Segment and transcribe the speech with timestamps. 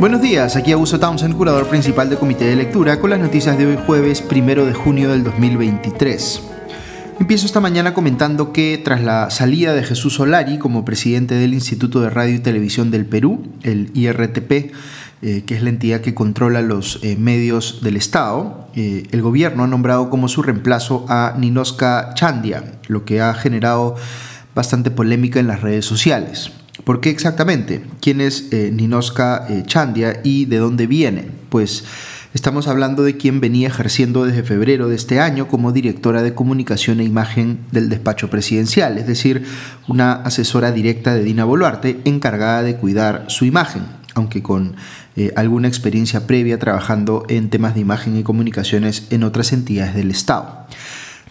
[0.00, 3.66] Buenos días, aquí Augusto Townsend, curador principal del Comité de Lectura, con las noticias de
[3.66, 6.40] hoy jueves 1 de junio del 2023.
[7.20, 12.00] Empiezo esta mañana comentando que tras la salida de Jesús Solari como presidente del Instituto
[12.00, 14.72] de Radio y Televisión del Perú, el IRTP,
[15.20, 19.64] eh, que es la entidad que controla los eh, medios del Estado, eh, el gobierno
[19.64, 23.96] ha nombrado como su reemplazo a Ninoska Chandia, lo que ha generado
[24.54, 26.52] bastante polémica en las redes sociales.
[26.84, 27.82] ¿Por qué exactamente?
[28.00, 31.26] ¿Quién es eh, Ninoska eh, Chandia y de dónde viene?
[31.48, 31.84] Pues
[32.32, 37.00] estamos hablando de quien venía ejerciendo desde febrero de este año como directora de comunicación
[37.00, 39.44] e imagen del despacho presidencial, es decir,
[39.88, 43.82] una asesora directa de Dina Boluarte encargada de cuidar su imagen,
[44.14, 44.76] aunque con
[45.16, 50.10] eh, alguna experiencia previa trabajando en temas de imagen y comunicaciones en otras entidades del
[50.10, 50.66] Estado.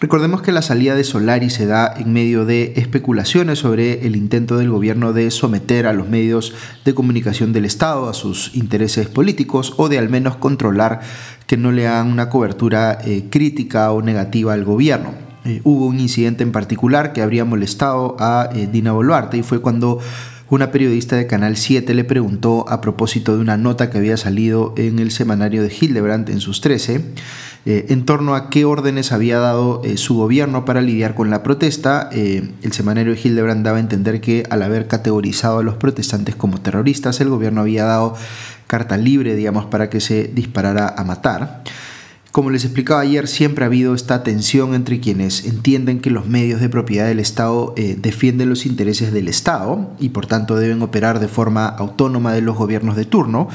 [0.00, 4.56] Recordemos que la salida de Solari se da en medio de especulaciones sobre el intento
[4.56, 6.54] del gobierno de someter a los medios
[6.86, 11.00] de comunicación del Estado a sus intereses políticos o de al menos controlar
[11.46, 15.12] que no le hagan una cobertura eh, crítica o negativa al gobierno.
[15.44, 19.60] Eh, hubo un incidente en particular que habría molestado a eh, Dina Boluarte y fue
[19.60, 19.98] cuando
[20.50, 24.74] una periodista de Canal 7 le preguntó a propósito de una nota que había salido
[24.76, 27.04] en el semanario de Hildebrandt en sus 13
[27.66, 31.42] eh, en torno a qué órdenes había dado eh, su gobierno para lidiar con la
[31.42, 32.08] protesta.
[32.10, 36.34] Eh, el semanario de Hildebrand daba a entender que al haber categorizado a los protestantes
[36.34, 38.14] como terroristas, el gobierno había dado
[38.66, 41.62] carta libre, digamos, para que se disparara a matar.
[42.32, 46.60] Como les explicaba ayer, siempre ha habido esta tensión entre quienes entienden que los medios
[46.60, 51.26] de propiedad del Estado defienden los intereses del Estado y por tanto deben operar de
[51.26, 53.48] forma autónoma de los gobiernos de turno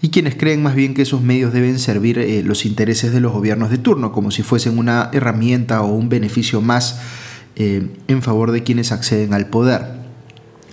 [0.00, 3.32] y quienes creen más bien que esos medios deben servir eh, los intereses de los
[3.32, 7.00] gobiernos de turno, como si fuesen una herramienta o un beneficio más
[7.56, 9.97] eh, en favor de quienes acceden al poder.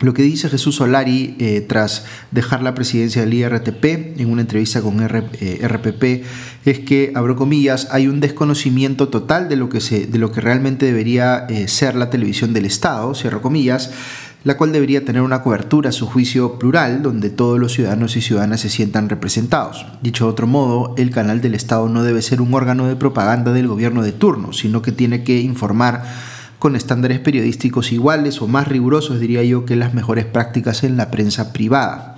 [0.01, 4.81] Lo que dice Jesús Solari eh, tras dejar la presidencia del IRTP en una entrevista
[4.81, 6.03] con RPP
[6.65, 10.41] es que, abro comillas, hay un desconocimiento total de lo que, se, de lo que
[10.41, 13.91] realmente debería ser la televisión del Estado, cierro comillas,
[14.45, 18.21] la cual debería tener una cobertura, a su juicio, plural, donde todos los ciudadanos y
[18.21, 19.87] ciudadanas se sientan representados.
[20.03, 23.51] Dicho de otro modo, el canal del Estado no debe ser un órgano de propaganda
[23.51, 26.03] del gobierno de turno, sino que tiene que informar
[26.59, 31.11] con estándares periodísticos iguales o más rigurosos, diría yo, que las mejores prácticas en la
[31.11, 32.15] prensa privada.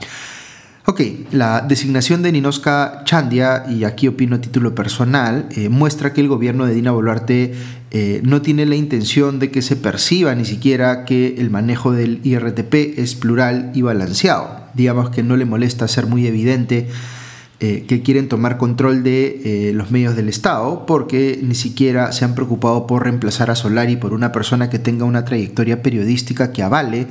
[0.89, 6.21] Ok, la designación de Ninoska Chandia, y aquí opino a título personal, eh, muestra que
[6.21, 7.53] el gobierno de Dina Boluarte
[7.91, 12.21] eh, no tiene la intención de que se perciba ni siquiera que el manejo del
[12.23, 14.61] IRTP es plural y balanceado.
[14.75, 16.87] Digamos que no le molesta ser muy evidente
[17.59, 22.35] eh, que quieren tomar control de los medios del Estado porque ni siquiera se han
[22.35, 27.07] preocupado por reemplazar a Solari por una persona que tenga una trayectoria periodística que avale,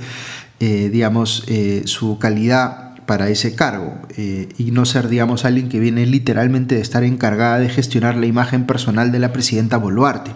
[0.58, 1.44] digamos,
[1.84, 6.80] su calidad para ese cargo eh, y no ser, digamos, alguien que viene literalmente de
[6.80, 10.32] estar encargada de gestionar la imagen personal de la presidenta Boluarte.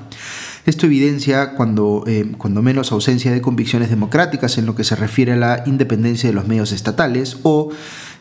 [0.66, 5.32] Esto evidencia cuando, eh, cuando menos ausencia de convicciones democráticas en lo que se refiere
[5.32, 7.70] a la independencia de los medios estatales o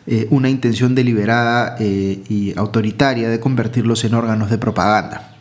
[0.06, 5.36] eh, una intención deliberada y autoritaria de convertirlos en órganos de propaganda.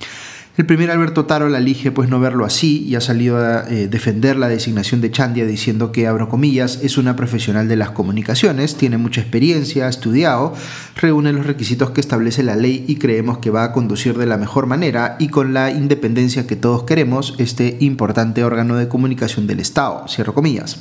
[0.59, 3.87] El primer Alberto Taro la elige pues no verlo así y ha salido a eh,
[3.87, 8.75] defender la designación de Chandia diciendo que, abro comillas, es una profesional de las comunicaciones,
[8.75, 10.53] tiene mucha experiencia, ha estudiado,
[10.97, 14.35] reúne los requisitos que establece la ley y creemos que va a conducir de la
[14.35, 19.61] mejor manera y con la independencia que todos queremos este importante órgano de comunicación del
[19.61, 20.77] Estado, cierro comillas.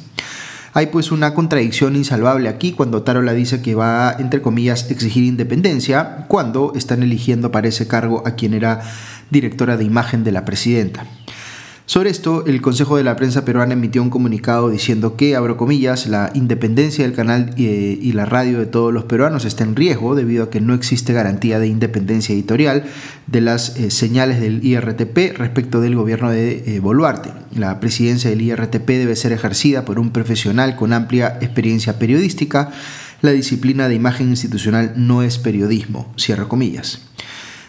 [0.78, 6.24] Hay pues una contradicción insalvable aquí cuando Tarola dice que va entre comillas, exigir independencia,
[6.28, 8.82] cuando están eligiendo para ese cargo a quien era
[9.28, 11.04] directora de imagen de la presidenta.
[11.88, 16.06] Sobre esto, el Consejo de la Prensa Peruana emitió un comunicado diciendo que, abro comillas,
[16.06, 20.14] la independencia del canal eh, y la radio de todos los peruanos está en riesgo
[20.14, 22.84] debido a que no existe garantía de independencia editorial
[23.26, 27.30] de las eh, señales del IRTP respecto del gobierno de eh, Boluarte.
[27.56, 32.70] La presidencia del IRTP debe ser ejercida por un profesional con amplia experiencia periodística.
[33.22, 37.00] La disciplina de imagen institucional no es periodismo, cierro comillas.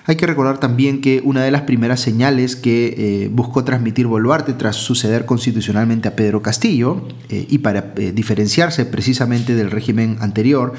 [0.06, 4.54] Hay que recordar también que una de las primeras señales que eh, buscó transmitir Boluarte
[4.54, 10.74] tras suceder constitucionalmente a Pedro Castillo eh, y para eh, diferenciarse precisamente del régimen anterior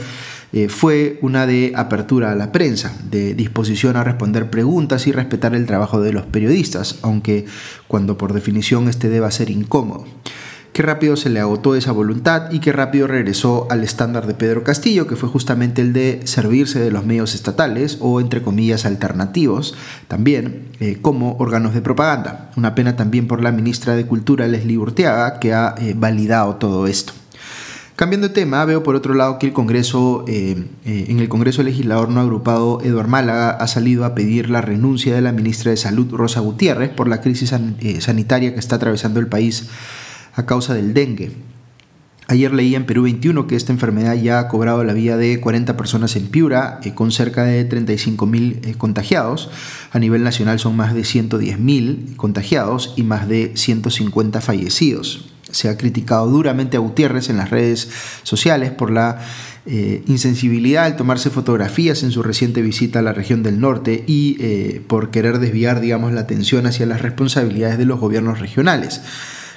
[0.68, 5.64] fue una de apertura a la prensa, de disposición a responder preguntas y respetar el
[5.64, 7.44] trabajo de los periodistas, aunque
[7.86, 10.06] cuando por definición este deba ser incómodo.
[10.80, 14.64] Qué rápido se le agotó esa voluntad y qué rápido regresó al estándar de Pedro
[14.64, 19.74] Castillo, que fue justamente el de servirse de los medios estatales o entre comillas alternativos,
[20.08, 22.50] también eh, como órganos de propaganda.
[22.56, 26.86] Una pena también por la ministra de Cultura, Leslie Urteaga, que ha eh, validado todo
[26.86, 27.12] esto.
[27.94, 32.08] Cambiando de tema, veo por otro lado que el Congreso, eh, en el Congreso Legislador
[32.08, 36.10] no agrupado, Eduard Málaga ha salido a pedir la renuncia de la ministra de Salud,
[36.10, 37.52] Rosa Gutiérrez, por la crisis
[37.98, 39.68] sanitaria que está atravesando el país
[40.34, 41.32] a causa del dengue.
[42.30, 45.76] Ayer leí en Perú 21 que esta enfermedad ya ha cobrado la vida de 40
[45.76, 49.50] personas en Piura, con cerca de 35 mil contagiados.
[49.90, 55.32] A nivel nacional son más de 110 mil contagiados y más de 150 fallecidos.
[55.50, 57.90] Se ha criticado duramente a Gutiérrez en las redes
[58.22, 59.18] sociales por la
[59.66, 64.36] eh, insensibilidad al tomarse fotografías en su reciente visita a la región del norte y
[64.38, 69.00] eh, por querer desviar, digamos, la atención hacia las responsabilidades de los gobiernos regionales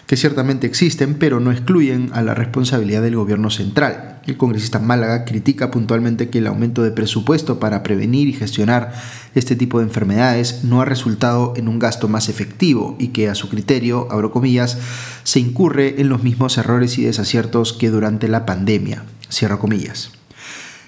[0.08, 4.20] que ciertamente existen, pero no excluyen a la responsabilidad del gobierno central.
[4.26, 8.94] El congresista Málaga critica puntualmente que el aumento de presupuesto para prevenir y gestionar
[9.36, 13.36] este tipo de enfermedades no ha resultado en un gasto más efectivo y que a
[13.36, 14.78] su criterio, abro comillas,
[15.24, 20.12] se incurre en los mismos errores y desaciertos que durante la pandemia, cierro comillas.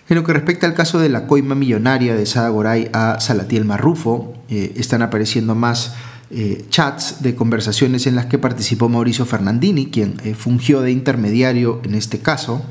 [0.08, 3.66] En lo que respecta al caso de la coima millonaria de Sada Goray a Salatiel
[3.66, 5.96] Marrufo, eh, están apareciendo más
[6.32, 11.82] eh, chats de conversaciones en las que participó Mauricio Fernandini, quien eh, fungió de intermediario
[11.84, 12.66] en este caso.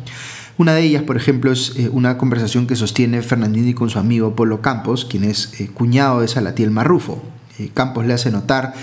[0.58, 4.34] Una de ellas, por ejemplo, es eh, una conversación que sostiene Fernandini con su amigo
[4.34, 7.22] Polo Campos, quien es cuñado de Salatiel Marrufo.
[7.74, 8.74] Campos le hace notar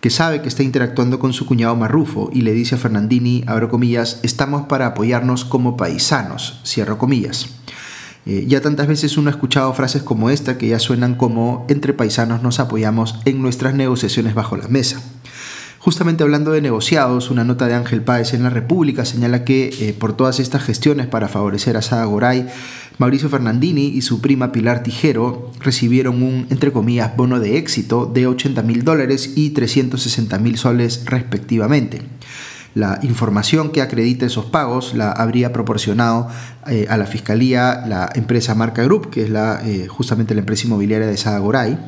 [0.00, 3.68] que sabe que está interactuando con su cuñado Marrufo y le dice a Fernandini, abro
[3.68, 7.59] comillas, estamos para apoyarnos como paisanos, cierro comillas.
[8.26, 11.94] Eh, ya tantas veces uno ha escuchado frases como esta que ya suenan como entre
[11.94, 15.02] paisanos nos apoyamos en nuestras negociaciones bajo la mesa.
[15.78, 19.94] Justamente hablando de negociados, una nota de Ángel Páez en La República señala que eh,
[19.98, 22.46] por todas estas gestiones para favorecer a Sada Goray,
[22.98, 28.26] Mauricio Fernandini y su prima Pilar Tijero recibieron un, entre comillas, bono de éxito de
[28.26, 32.02] 80 mil dólares y 360 mil soles respectivamente.
[32.74, 36.28] La información que acredita esos pagos la habría proporcionado
[36.68, 40.66] eh, a la Fiscalía la empresa Marca Group, que es la, eh, justamente la empresa
[40.66, 41.78] inmobiliaria de Sadagoray.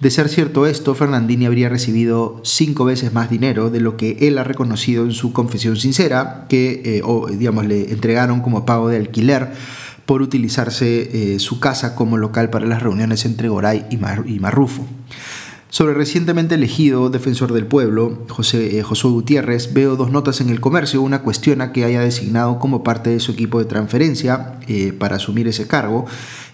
[0.00, 4.38] De ser cierto esto, Fernandini habría recibido cinco veces más dinero de lo que él
[4.38, 7.02] ha reconocido en su confesión sincera, que eh,
[7.36, 9.52] digamos, le entregaron como pago de alquiler
[10.06, 13.96] por utilizarse su casa como local para las reuniones entre Goray y,
[14.34, 14.84] y Marrufo.
[15.72, 20.60] Sobre recientemente elegido defensor del pueblo, José, eh, Josué Gutiérrez, veo dos notas en el
[20.60, 21.00] comercio.
[21.00, 25.46] Una cuestiona que haya designado como parte de su equipo de transferencia eh, para asumir
[25.46, 26.06] ese cargo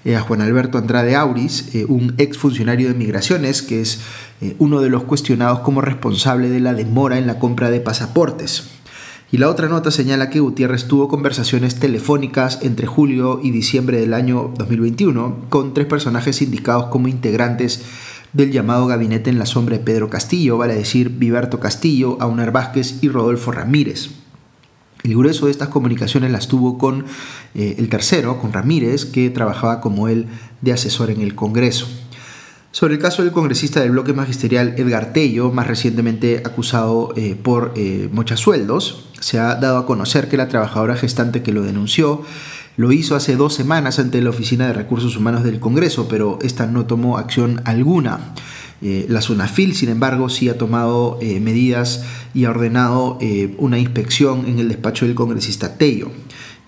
[0.04, 4.00] eh, a Juan Alberto Andrade Auris, un exfuncionario de migraciones que es
[4.58, 8.68] uno de los cuestionados como responsable de la demora en la compra de pasaportes.
[9.32, 14.14] Y la otra nota señala que Gutiérrez tuvo conversaciones telefónicas entre julio y diciembre del
[14.14, 17.82] año 2021 con tres personajes indicados como integrantes
[18.36, 23.02] del llamado gabinete en la sombra de Pedro Castillo, vale decir Viberto Castillo, Aunar Vázquez
[23.02, 24.10] y Rodolfo Ramírez.
[25.02, 27.06] El grueso de estas comunicaciones las tuvo con
[27.54, 30.26] eh, el tercero, con Ramírez, que trabajaba como él
[30.60, 31.88] de asesor en el Congreso.
[32.72, 37.72] Sobre el caso del congresista del bloque magisterial Edgar Tello, más recientemente acusado eh, por
[37.74, 42.22] eh, mochasueldos, se ha dado a conocer que la trabajadora gestante que lo denunció
[42.76, 46.66] lo hizo hace dos semanas ante la Oficina de Recursos Humanos del Congreso, pero esta
[46.66, 48.34] no tomó acción alguna.
[48.82, 52.04] Eh, la SUNAFIL, sin embargo, sí ha tomado eh, medidas
[52.34, 56.10] y ha ordenado eh, una inspección en el despacho del congresista Tello.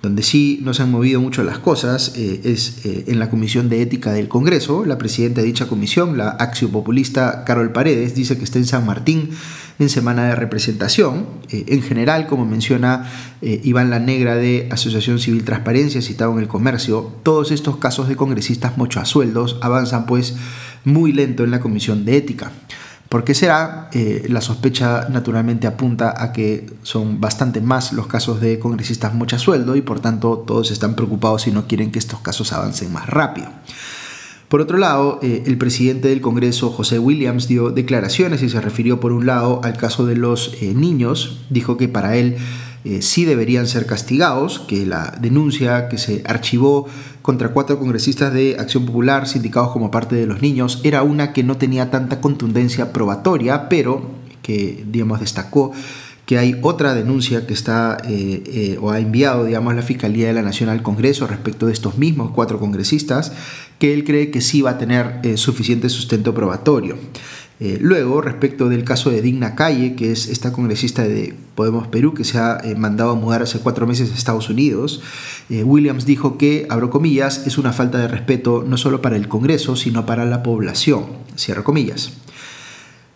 [0.00, 4.12] Donde sí no se han movido mucho las cosas es en la Comisión de Ética
[4.12, 4.84] del Congreso.
[4.84, 9.30] La presidenta de dicha comisión, la axiopopulista Carol Paredes, dice que está en San Martín
[9.78, 11.26] en semana de representación.
[11.50, 13.10] Eh, en general, como menciona
[13.42, 18.08] eh, Iván La Negra de Asociación Civil Transparencia, citado en el comercio, todos estos casos
[18.08, 20.36] de congresistas mocho a sueldos avanzan pues
[20.84, 22.50] muy lento en la Comisión de Ética.
[23.08, 23.88] ¿Por qué será?
[23.92, 29.38] Eh, la sospecha naturalmente apunta a que son bastante más los casos de congresistas mocha
[29.38, 33.08] sueldo y por tanto todos están preocupados y no quieren que estos casos avancen más
[33.08, 33.48] rápido.
[34.48, 38.98] Por otro lado, eh, el presidente del Congreso, José Williams, dio declaraciones y se refirió
[38.98, 41.40] por un lado al caso de los eh, niños.
[41.50, 42.36] Dijo que para él
[42.86, 46.86] eh, sí deberían ser castigados, que la denuncia que se archivó
[47.20, 51.42] contra cuatro congresistas de Acción Popular, sindicados como parte de los niños, era una que
[51.42, 54.00] no tenía tanta contundencia probatoria, pero
[54.40, 55.72] que, digamos, destacó
[56.28, 60.34] que hay otra denuncia que está eh, eh, o ha enviado, digamos, la Fiscalía de
[60.34, 63.32] la Nación al Congreso respecto de estos mismos cuatro congresistas,
[63.78, 66.98] que él cree que sí va a tener eh, suficiente sustento probatorio.
[67.80, 72.24] luego, respecto del caso de Digna Calle, que es esta congresista de Podemos Perú que
[72.24, 75.00] se ha mandado a mudar hace cuatro meses a Estados Unidos,
[75.48, 79.76] Williams dijo que, abro comillas, es una falta de respeto no solo para el Congreso,
[79.76, 81.06] sino para la población,
[81.36, 82.12] cierro comillas.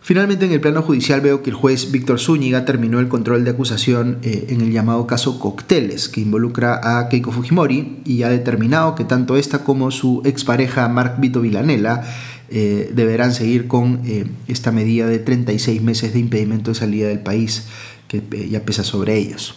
[0.05, 3.53] Finalmente, en el plano judicial veo que el juez Víctor Zúñiga terminó el control de
[3.53, 8.97] acusación eh, en el llamado caso Cocteles, que involucra a Keiko Fujimori y ha determinado
[8.97, 12.03] que tanto esta como su expareja Mark Vito Vilanela
[12.51, 17.21] eh, deberán seguir con eh, esta medida de 36 meses de impedimento de salida del
[17.21, 17.69] país
[18.09, 19.55] que ya pesa sobre ellos.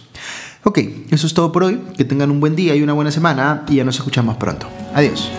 [0.63, 0.79] Ok,
[1.11, 1.79] eso es todo por hoy.
[1.97, 4.67] Que tengan un buen día y una buena semana y ya nos escuchamos pronto.
[4.93, 5.29] Adiós.